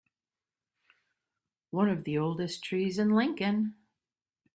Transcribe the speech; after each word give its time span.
One 1.69 1.87
of 1.87 2.05
the 2.05 2.17
oldest 2.17 2.63
trees 2.63 2.97
in 2.97 3.11
Lincoln. 3.11 3.75